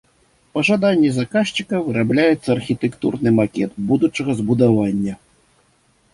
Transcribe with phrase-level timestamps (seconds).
[0.53, 5.13] Па жаданні заказчыка вырабляецца архітэктурны макет будучага збудавання.